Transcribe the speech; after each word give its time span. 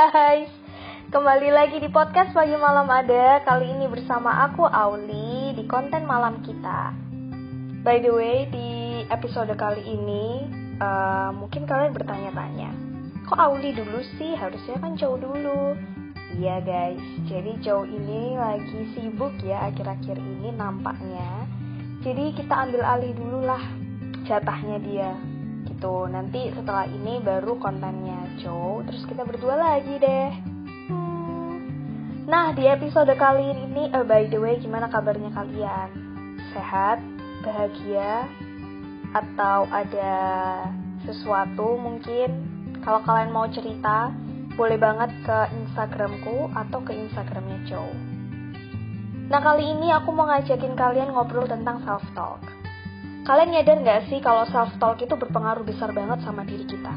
guys, 0.00 0.48
kembali 1.12 1.52
lagi 1.52 1.76
di 1.76 1.92
podcast 1.92 2.32
pagi 2.32 2.56
malam 2.56 2.88
ada. 2.88 3.44
Kali 3.44 3.68
ini 3.68 3.84
bersama 3.84 4.48
aku 4.48 4.64
Auli 4.64 5.52
di 5.52 5.68
konten 5.68 6.08
malam 6.08 6.40
kita. 6.40 6.96
By 7.84 8.00
the 8.00 8.08
way, 8.08 8.48
di 8.48 9.04
episode 9.12 9.52
kali 9.60 9.84
ini 9.84 10.48
uh, 10.80 11.36
Mungkin 11.36 11.68
kalian 11.68 11.92
bertanya-tanya 11.92 12.72
Kok 13.28 13.36
Auli 13.36 13.76
dulu 13.76 14.00
sih? 14.16 14.32
Harusnya 14.40 14.80
kan 14.80 14.96
Joe 14.96 15.20
dulu. 15.20 15.76
Iya 16.32 16.64
guys, 16.64 17.04
jadi 17.28 17.60
Joe 17.60 17.84
ini 17.84 18.40
lagi 18.40 18.96
sibuk 18.96 19.36
ya 19.44 19.68
akhir-akhir 19.68 20.16
ini 20.16 20.48
nampaknya. 20.56 21.44
Jadi 22.00 22.40
kita 22.40 22.56
ambil 22.56 22.88
alih 22.88 23.12
dulu 23.12 23.44
lah 23.44 23.60
jatahnya 24.24 24.80
dia 24.80 25.12
gitu 25.80 26.04
nanti 26.12 26.52
setelah 26.52 26.84
ini 26.84 27.24
baru 27.24 27.56
kontennya 27.56 28.36
Joe 28.36 28.84
terus 28.84 29.00
kita 29.08 29.24
berdua 29.24 29.56
lagi 29.56 29.96
deh 29.96 30.28
hmm. 30.92 31.56
nah 32.28 32.52
di 32.52 32.68
episode 32.68 33.08
kali 33.16 33.56
ini 33.56 33.88
uh, 33.96 34.04
by 34.04 34.28
the 34.28 34.36
way 34.36 34.60
gimana 34.60 34.92
kabarnya 34.92 35.32
kalian 35.32 35.88
sehat 36.52 37.00
bahagia 37.40 38.28
atau 39.16 39.64
ada 39.72 40.12
sesuatu 41.08 41.80
mungkin 41.80 42.28
kalau 42.84 43.00
kalian 43.00 43.32
mau 43.32 43.48
cerita 43.48 44.12
boleh 44.60 44.76
banget 44.76 45.08
ke 45.24 45.38
Instagramku 45.64 46.52
atau 46.60 46.84
ke 46.84 46.92
Instagramnya 46.92 47.64
Joe. 47.64 47.96
Nah 49.32 49.40
kali 49.40 49.64
ini 49.64 49.88
aku 49.88 50.12
mau 50.12 50.28
ngajakin 50.28 50.76
kalian 50.76 51.16
ngobrol 51.16 51.48
tentang 51.48 51.80
self 51.88 52.04
talk. 52.12 52.59
Kalian 53.30 53.54
nyadar 53.54 53.78
nggak 53.78 54.10
sih 54.10 54.18
kalau 54.18 54.42
self-talk 54.50 54.98
itu 55.06 55.14
berpengaruh 55.14 55.62
besar 55.62 55.94
banget 55.94 56.18
sama 56.26 56.42
diri 56.42 56.66
kita? 56.66 56.90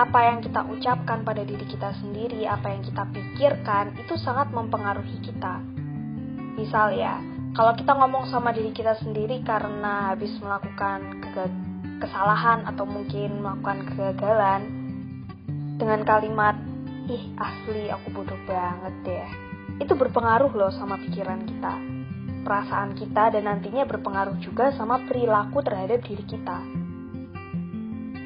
Apa 0.00 0.32
yang 0.32 0.40
kita 0.40 0.64
ucapkan 0.64 1.28
pada 1.28 1.44
diri 1.44 1.60
kita 1.68 1.92
sendiri, 2.00 2.48
apa 2.48 2.72
yang 2.72 2.80
kita 2.88 3.04
pikirkan, 3.12 3.92
itu 4.00 4.16
sangat 4.16 4.48
mempengaruhi 4.48 5.20
kita. 5.20 5.60
Misal 6.56 6.96
ya, 6.96 7.20
kalau 7.52 7.76
kita 7.76 7.92
ngomong 8.00 8.32
sama 8.32 8.56
diri 8.56 8.72
kita 8.72 8.96
sendiri 8.96 9.44
karena 9.44 10.16
habis 10.16 10.32
melakukan 10.40 11.20
kesalahan 12.00 12.64
atau 12.64 12.88
mungkin 12.88 13.44
melakukan 13.44 13.92
kegagalan, 13.92 14.72
dengan 15.76 16.00
kalimat, 16.08 16.56
ih 17.12 17.28
asli 17.36 17.92
aku 17.92 18.16
bodoh 18.16 18.40
banget 18.48 18.94
deh, 19.04 19.28
itu 19.84 19.92
berpengaruh 19.92 20.48
loh 20.48 20.72
sama 20.72 20.96
pikiran 20.96 21.44
kita 21.44 21.97
perasaan 22.48 22.96
kita 22.96 23.36
dan 23.36 23.44
nantinya 23.44 23.84
berpengaruh 23.84 24.40
juga 24.40 24.72
sama 24.72 25.04
perilaku 25.04 25.60
terhadap 25.60 26.00
diri 26.00 26.24
kita. 26.24 26.64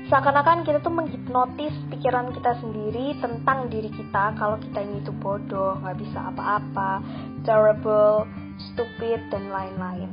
Seakan-akan 0.07 0.63
kita 0.63 0.79
tuh 0.79 0.95
menghipnotis 0.95 1.75
pikiran 1.91 2.31
kita 2.31 2.55
sendiri 2.63 3.19
tentang 3.19 3.67
diri 3.67 3.91
kita 3.91 4.39
kalau 4.39 4.63
kita 4.63 4.79
ini 4.79 5.03
tuh 5.03 5.17
bodoh, 5.19 5.75
nggak 5.83 5.99
bisa 5.99 6.31
apa-apa, 6.31 7.03
terrible, 7.43 8.31
stupid, 8.71 9.19
dan 9.35 9.51
lain-lain. 9.51 10.07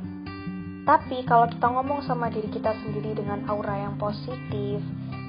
Tapi 0.90 1.22
kalau 1.30 1.46
kita 1.46 1.70
ngomong 1.70 2.02
sama 2.10 2.34
diri 2.34 2.50
kita 2.50 2.74
sendiri 2.82 3.14
dengan 3.14 3.46
aura 3.46 3.78
yang 3.78 3.94
positif, 4.02 4.82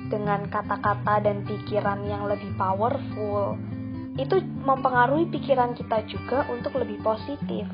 dengan 0.08 0.48
kata-kata 0.48 1.20
dan 1.20 1.44
pikiran 1.44 2.00
yang 2.08 2.24
lebih 2.24 2.48
powerful, 2.56 3.60
itu 4.16 4.40
mempengaruhi 4.64 5.28
pikiran 5.28 5.76
kita 5.76 6.00
juga 6.08 6.48
untuk 6.48 6.80
lebih 6.80 6.96
positif. 7.04 7.68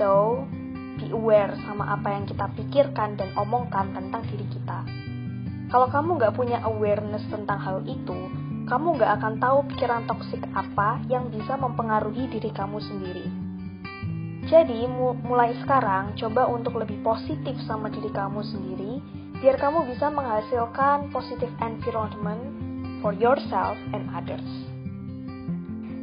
So, 0.00 0.48
be 0.96 1.12
aware 1.12 1.52
sama 1.68 1.92
apa 1.92 2.08
yang 2.16 2.24
kita 2.24 2.48
pikirkan 2.56 3.20
dan 3.20 3.36
omongkan 3.36 3.92
tentang 3.92 4.24
diri 4.32 4.48
kita. 4.48 4.80
Kalau 5.68 5.92
kamu 5.92 6.16
nggak 6.16 6.40
punya 6.40 6.64
awareness 6.64 7.20
tentang 7.28 7.60
hal 7.60 7.84
itu, 7.84 8.16
kamu 8.64 8.96
nggak 8.96 9.20
akan 9.20 9.36
tahu 9.36 9.60
pikiran 9.68 10.08
toksik 10.08 10.40
apa 10.56 11.04
yang 11.12 11.28
bisa 11.28 11.52
mempengaruhi 11.60 12.32
diri 12.32 12.48
kamu 12.48 12.80
sendiri. 12.80 13.28
Jadi, 14.48 14.88
mulai 15.20 15.52
sekarang, 15.60 16.16
coba 16.16 16.48
untuk 16.48 16.80
lebih 16.80 17.04
positif 17.04 17.60
sama 17.68 17.92
diri 17.92 18.08
kamu 18.08 18.40
sendiri, 18.40 19.04
biar 19.44 19.60
kamu 19.60 19.84
bisa 19.84 20.08
menghasilkan 20.08 21.12
positive 21.12 21.52
environment 21.60 22.40
for 23.04 23.12
yourself 23.12 23.76
and 23.92 24.08
others. 24.16 24.48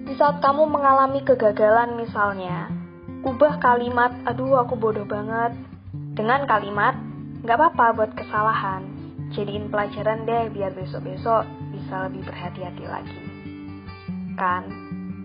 Di 0.06 0.14
saat 0.22 0.38
kamu 0.38 0.70
mengalami 0.70 1.26
kegagalan 1.26 1.98
misalnya, 1.98 2.87
ubah 3.26 3.58
kalimat 3.58 4.14
aduh 4.28 4.62
aku 4.62 4.78
bodoh 4.78 5.08
banget. 5.08 5.58
Dengan 6.18 6.46
kalimat 6.46 6.98
nggak 7.42 7.58
apa-apa 7.58 7.86
buat 7.98 8.12
kesalahan. 8.14 8.86
Jadiin 9.34 9.70
pelajaran 9.70 10.26
deh 10.26 10.50
biar 10.54 10.74
besok-besok 10.74 11.46
bisa 11.74 12.10
lebih 12.10 12.26
berhati-hati 12.26 12.86
lagi. 12.86 13.22
Kan? 14.38 14.64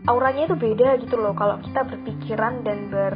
Auranya 0.08 0.50
itu 0.50 0.56
beda 0.58 0.98
gitu 0.98 1.14
loh 1.20 1.36
kalau 1.36 1.62
kita 1.62 1.86
berpikiran 1.86 2.66
dan 2.66 2.90
ber 2.90 3.14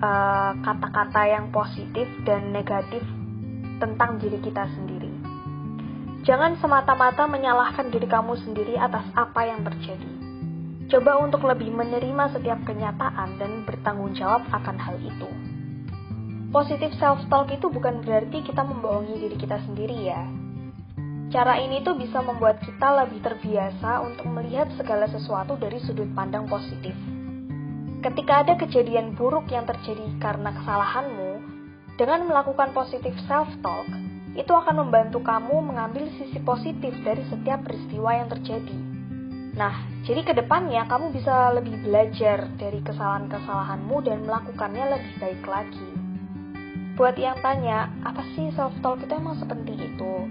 uh, 0.00 0.52
kata-kata 0.64 1.22
yang 1.28 1.52
positif 1.52 2.08
dan 2.24 2.54
negatif 2.54 3.04
tentang 3.76 4.16
diri 4.16 4.40
kita 4.40 4.64
sendiri. 4.72 5.12
Jangan 6.24 6.56
semata-mata 6.60 7.28
menyalahkan 7.28 7.92
diri 7.92 8.08
kamu 8.08 8.36
sendiri 8.44 8.76
atas 8.76 9.04
apa 9.16 9.40
yang 9.44 9.60
terjadi 9.64 10.29
Coba 10.90 11.22
untuk 11.22 11.46
lebih 11.46 11.70
menerima 11.70 12.34
setiap 12.34 12.66
kenyataan 12.66 13.38
dan 13.38 13.62
bertanggung 13.62 14.10
jawab 14.18 14.42
akan 14.50 14.74
hal 14.74 14.98
itu. 14.98 15.30
Positif 16.50 16.90
self-talk 16.98 17.46
itu 17.54 17.70
bukan 17.70 18.02
berarti 18.02 18.42
kita 18.42 18.66
membohongi 18.66 19.22
diri 19.22 19.38
kita 19.38 19.62
sendiri 19.70 20.10
ya. 20.10 20.26
Cara 21.30 21.62
ini 21.62 21.86
tuh 21.86 21.94
bisa 21.94 22.18
membuat 22.26 22.58
kita 22.66 23.06
lebih 23.06 23.22
terbiasa 23.22 24.02
untuk 24.02 24.34
melihat 24.34 24.66
segala 24.74 25.06
sesuatu 25.06 25.54
dari 25.54 25.78
sudut 25.78 26.10
pandang 26.10 26.50
positif. 26.50 26.98
Ketika 28.02 28.42
ada 28.42 28.58
kejadian 28.58 29.14
buruk 29.14 29.46
yang 29.46 29.70
terjadi 29.70 30.10
karena 30.18 30.50
kesalahanmu, 30.58 31.38
dengan 32.02 32.26
melakukan 32.26 32.74
positif 32.74 33.14
self-talk, 33.30 33.86
itu 34.34 34.50
akan 34.50 34.82
membantu 34.82 35.22
kamu 35.22 35.54
mengambil 35.70 36.10
sisi 36.18 36.42
positif 36.42 36.90
dari 37.06 37.22
setiap 37.30 37.62
peristiwa 37.62 38.10
yang 38.10 38.26
terjadi 38.26 38.89
Nah, 39.58 39.74
jadi 40.06 40.22
ke 40.22 40.32
depannya 40.38 40.86
kamu 40.86 41.10
bisa 41.10 41.50
lebih 41.58 41.74
belajar 41.82 42.46
dari 42.54 42.78
kesalahan-kesalahanmu 42.86 43.96
dan 44.06 44.22
melakukannya 44.22 44.94
lebih 44.94 45.14
baik 45.18 45.42
lagi. 45.46 45.90
Buat 46.94 47.18
yang 47.18 47.38
tanya, 47.42 47.90
apa 48.06 48.22
sih 48.36 48.52
self-talk 48.54 49.02
itu 49.02 49.10
emang 49.10 49.40
sepenting 49.42 49.80
itu? 49.80 50.28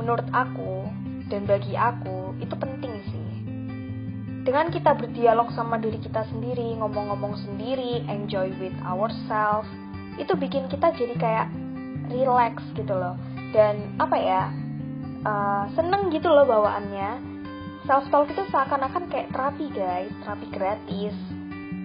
Menurut 0.00 0.24
aku, 0.32 0.88
dan 1.28 1.44
bagi 1.44 1.76
aku, 1.76 2.32
itu 2.40 2.54
penting 2.56 2.94
sih. 3.10 3.28
Dengan 4.46 4.70
kita 4.70 4.94
berdialog 4.94 5.50
sama 5.52 5.76
diri 5.76 5.98
kita 5.98 6.22
sendiri, 6.30 6.78
ngomong-ngomong 6.78 7.34
sendiri, 7.42 8.06
enjoy 8.06 8.54
with 8.62 8.76
ourselves, 8.86 9.66
itu 10.16 10.32
bikin 10.38 10.70
kita 10.70 10.94
jadi 10.94 11.14
kayak 11.18 11.46
relax 12.08 12.62
gitu 12.78 12.94
loh. 12.94 13.18
Dan 13.50 13.98
apa 13.98 14.16
ya, 14.16 14.42
uh, 15.26 15.66
seneng 15.74 16.14
gitu 16.14 16.30
loh 16.30 16.46
bawaannya 16.46 17.35
Self 17.86 18.10
talk 18.10 18.26
itu 18.26 18.42
seakan-akan 18.50 19.06
kayak 19.06 19.30
terapi 19.30 19.70
guys, 19.70 20.10
terapi 20.26 20.46
gratis. 20.50 21.14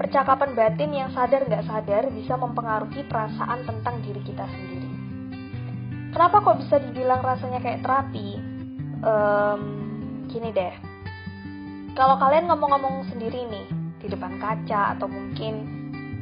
Percakapan 0.02 0.58
batin 0.58 0.92
yang 0.98 1.14
sadar 1.14 1.46
nggak 1.46 1.62
sadar 1.70 2.10
bisa 2.10 2.34
mempengaruhi 2.42 3.06
perasaan 3.06 3.70
tentang 3.70 4.02
diri 4.02 4.18
kita 4.26 4.50
sendiri. 4.50 4.90
Kenapa 6.10 6.42
kok 6.42 6.58
bisa 6.58 6.82
dibilang 6.82 7.22
rasanya 7.22 7.62
kayak 7.62 7.86
terapi? 7.86 8.42
Um, 9.06 9.62
gini 10.26 10.50
deh, 10.50 10.74
kalau 11.94 12.18
kalian 12.18 12.50
ngomong-ngomong 12.50 13.06
sendiri 13.14 13.46
nih 13.46 13.68
di 14.02 14.10
depan 14.10 14.42
kaca 14.42 14.98
atau 14.98 15.06
mungkin 15.06 15.54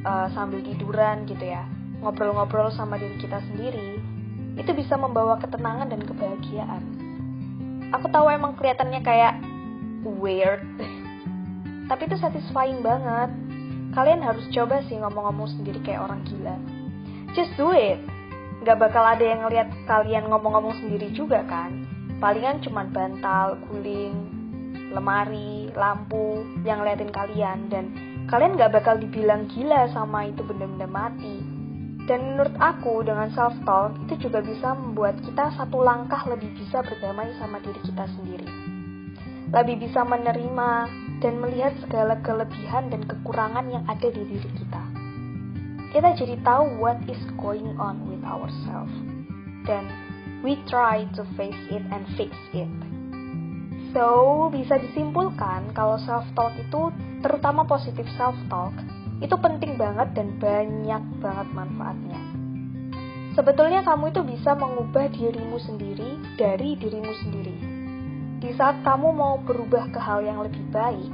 uh, 0.03 0.27
sambil 0.35 0.59
tiduran 0.59 1.23
gitu 1.23 1.55
ya, 1.55 1.63
ngobrol-ngobrol 2.03 2.67
sama 2.75 2.99
diri 2.99 3.15
kita 3.15 3.39
sendiri, 3.47 3.95
itu 4.59 4.71
bisa 4.75 4.99
membawa 4.99 5.39
ketenangan 5.39 5.87
dan 5.87 6.03
kebahagiaan. 6.03 6.83
Aku 7.95 8.11
tahu 8.11 8.27
emang 8.27 8.59
kelihatannya 8.59 9.01
kayak 9.07 9.39
weird. 10.03 10.63
Tapi 11.89 12.05
itu 12.05 12.15
satisfying 12.21 12.85
banget. 12.85 13.33
Kalian 13.97 14.21
harus 14.21 14.45
coba 14.53 14.85
sih 14.85 15.01
ngomong-ngomong 15.01 15.49
sendiri 15.57 15.81
kayak 15.81 16.05
orang 16.05 16.21
gila. 16.29 16.55
Just 17.33 17.53
do 17.57 17.73
it. 17.73 17.97
Gak 18.61 18.77
bakal 18.77 19.01
ada 19.01 19.23
yang 19.23 19.41
ngeliat 19.41 19.69
kalian 19.89 20.29
ngomong-ngomong 20.29 20.77
sendiri 20.77 21.09
juga 21.17 21.41
kan? 21.49 21.89
Palingan 22.21 22.61
cuma 22.61 22.85
bantal, 22.85 23.57
guling, 23.65 24.13
lemari, 24.93 25.73
lampu 25.73 26.45
yang 26.61 26.85
ngeliatin 26.85 27.09
kalian. 27.09 27.59
Dan 27.73 27.85
kalian 28.29 28.59
gak 28.59 28.77
bakal 28.77 29.01
dibilang 29.01 29.49
gila 29.49 29.89
sama 29.89 30.29
itu 30.29 30.45
benda-benda 30.45 30.85
mati. 30.85 31.41
Dan 32.05 32.37
menurut 32.37 32.53
aku 32.61 33.01
dengan 33.05 33.33
self 33.33 33.57
talk 33.65 33.97
itu 34.05 34.29
juga 34.29 34.45
bisa 34.45 34.77
membuat 34.77 35.17
kita 35.25 35.53
satu 35.57 35.81
langkah 35.81 36.21
lebih 36.29 36.53
bisa 36.57 36.85
berdamai 36.85 37.33
sama 37.41 37.61
diri 37.61 37.81
kita 37.85 38.05
sendiri 38.17 38.58
lebih 39.49 39.81
bisa 39.81 40.05
menerima 40.05 40.71
dan 41.19 41.33
melihat 41.41 41.73
segala 41.81 42.21
kelebihan 42.21 42.93
dan 42.93 43.01
kekurangan 43.05 43.65
yang 43.67 43.83
ada 43.89 44.07
di 44.07 44.21
diri 44.23 44.49
kita. 44.55 44.83
Kita 45.89 46.13
jadi 46.13 46.37
tahu 46.45 46.77
what 46.77 47.01
is 47.09 47.19
going 47.41 47.73
on 47.81 48.05
with 48.05 48.21
ourselves. 48.21 48.93
Dan 49.65 49.89
we 50.45 50.61
try 50.69 51.09
to 51.17 51.25
face 51.33 51.57
it 51.73 51.81
and 51.89 52.05
fix 52.13 52.31
it. 52.53 52.69
So, 53.89 54.47
bisa 54.53 54.77
disimpulkan 54.77 55.73
kalau 55.73 55.97
self-talk 56.05 56.53
itu, 56.61 56.93
terutama 57.25 57.65
positif 57.65 58.05
self-talk, 58.21 58.77
itu 59.17 59.33
penting 59.41 59.81
banget 59.81 60.13
dan 60.13 60.37
banyak 60.37 61.03
banget 61.17 61.47
manfaatnya. 61.57 62.21
Sebetulnya 63.33 63.81
kamu 63.81 64.13
itu 64.13 64.21
bisa 64.21 64.53
mengubah 64.53 65.09
dirimu 65.09 65.57
sendiri 65.57 66.21
dari 66.37 66.77
dirimu 66.77 67.13
sendiri. 67.17 67.68
Saat 68.59 68.83
kamu 68.83 69.15
mau 69.15 69.39
berubah 69.39 69.87
ke 69.87 70.03
hal 70.03 70.19
yang 70.19 70.43
lebih 70.43 70.59
baik, 70.67 71.07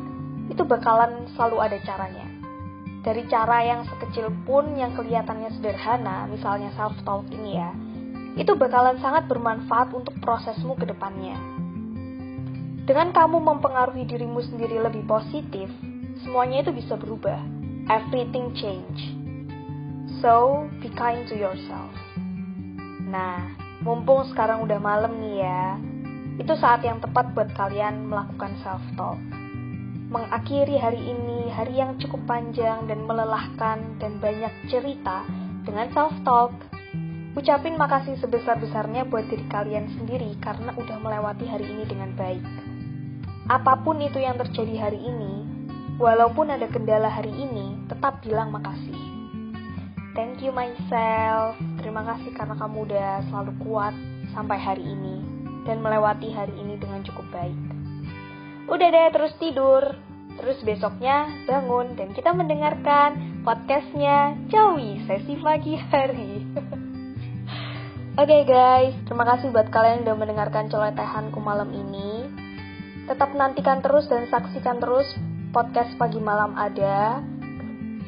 itu 0.50 0.66
bakalan 0.66 1.30
selalu 1.38 1.62
ada 1.62 1.78
caranya. 1.86 2.26
Dari 3.06 3.22
cara 3.30 3.62
yang 3.62 3.86
sekecil 3.86 4.34
pun 4.50 4.74
yang 4.74 4.98
kelihatannya 4.98 5.54
sederhana, 5.54 6.26
misalnya 6.26 6.74
self-talk 6.74 7.30
ini 7.30 7.62
ya, 7.62 7.70
itu 8.34 8.50
bakalan 8.58 8.98
sangat 8.98 9.30
bermanfaat 9.30 9.94
untuk 9.94 10.18
prosesmu 10.26 10.74
ke 10.74 10.90
depannya. 10.90 11.38
Dengan 12.90 13.14
kamu 13.14 13.38
mempengaruhi 13.38 14.10
dirimu 14.10 14.42
sendiri 14.42 14.82
lebih 14.82 15.06
positif, 15.06 15.70
semuanya 16.26 16.66
itu 16.66 16.74
bisa 16.74 16.98
berubah. 16.98 17.38
Everything 17.94 18.58
change. 18.58 19.14
So, 20.18 20.66
be 20.82 20.90
kind 20.98 21.30
to 21.30 21.38
yourself. 21.38 21.94
Nah, 23.06 23.54
mumpung 23.86 24.26
sekarang 24.34 24.66
udah 24.66 24.82
malam 24.82 25.14
nih 25.22 25.46
ya, 25.46 25.78
itu 26.36 26.54
saat 26.60 26.84
yang 26.84 27.00
tepat 27.00 27.32
buat 27.32 27.52
kalian 27.56 28.12
melakukan 28.12 28.56
self-talk. 28.62 29.20
Mengakhiri 30.12 30.80
hari 30.80 31.02
ini, 31.02 31.52
hari 31.52 31.80
yang 31.80 32.00
cukup 32.00 32.24
panjang 32.30 32.88
dan 32.88 33.04
melelahkan 33.04 34.00
dan 34.00 34.22
banyak 34.24 34.52
cerita 34.72 35.26
dengan 35.66 35.92
self-talk. 35.92 36.54
Ucapin 37.36 37.76
makasih 37.76 38.16
sebesar-besarnya 38.24 39.08
buat 39.12 39.28
diri 39.28 39.44
kalian 39.52 39.92
sendiri 40.00 40.40
karena 40.40 40.72
udah 40.72 40.98
melewati 41.04 41.44
hari 41.44 41.68
ini 41.68 41.84
dengan 41.84 42.16
baik 42.16 42.44
apa 43.46 43.78
pun 43.86 44.02
itu 44.02 44.18
yang 44.18 44.42
terjadi 44.42 44.90
hari 44.90 44.98
ini, 45.06 45.46
walaupun 46.02 46.50
ada 46.50 46.66
kendala 46.66 47.06
hari 47.06 47.30
ini, 47.30 47.78
tetap 47.86 48.18
bilang 48.26 48.50
makasih. 48.50 48.98
Thank 50.18 50.42
you 50.42 50.50
myself. 50.50 51.54
Terima 51.78 52.02
kasih 52.10 52.34
karena 52.34 52.58
kamu 52.58 52.90
udah 52.90 53.22
selalu 53.30 53.54
kuat 53.62 53.94
sampai 54.34 54.58
hari 54.58 54.82
ini 54.82 55.35
dan 55.66 55.82
melewati 55.82 56.32
hari 56.32 56.54
ini 56.56 56.78
dengan 56.78 57.02
cukup 57.02 57.26
baik. 57.34 57.58
Udah 58.70 58.88
deh 58.90 59.10
terus 59.14 59.34
tidur. 59.38 59.84
Terus 60.36 60.60
besoknya 60.68 61.32
bangun 61.48 61.96
dan 61.96 62.12
kita 62.12 62.36
mendengarkan 62.36 63.40
podcastnya 63.48 64.36
Jawi 64.52 65.00
sesi 65.08 65.40
pagi 65.40 65.80
hari. 65.80 66.44
Oke 68.20 68.32
okay 68.32 68.42
guys, 68.48 68.96
terima 69.08 69.28
kasih 69.28 69.52
buat 69.52 69.72
kalian 69.72 70.04
yang 70.04 70.04
udah 70.08 70.18
mendengarkan 70.28 70.68
celotehanku 70.72 71.40
malam 71.40 71.72
ini. 71.72 72.28
Tetap 73.08 73.32
nantikan 73.36 73.80
terus 73.80 74.08
dan 74.12 74.28
saksikan 74.28 74.80
terus 74.84 75.08
podcast 75.56 75.96
pagi 75.96 76.20
malam 76.20 76.52
ada, 76.56 77.24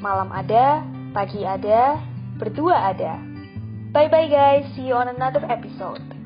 malam 0.04 0.31
ada, 0.31 0.83
pagi 1.15 1.48
ada, 1.48 2.00
berdua 2.39 2.92
ada. 2.92 3.19
Bye 3.95 4.12
bye 4.12 4.27
guys, 4.27 4.68
see 4.75 4.88
you 4.88 4.95
on 5.00 5.07
another 5.07 5.44
episode. 5.48 6.16